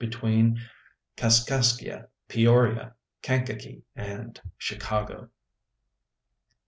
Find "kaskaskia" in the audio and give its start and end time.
1.15-2.07